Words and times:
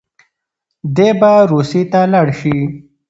دی 0.95 1.09
به 1.19 1.31
روسيې 1.51 1.81
ته 1.91 1.99
لاړ 2.13 2.27
شي. 2.39 2.57